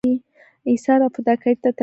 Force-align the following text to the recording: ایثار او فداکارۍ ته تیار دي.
ایثار 0.71 0.99
او 1.03 1.09
فداکارۍ 1.15 1.55
ته 1.61 1.69
تیار 1.71 1.71
دي. 1.75 1.79